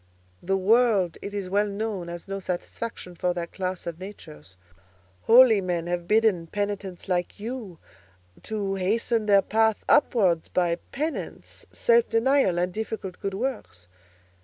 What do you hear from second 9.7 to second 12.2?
upward by penance, self